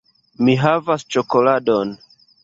[0.45, 1.91] Mi havas ĉokoladon!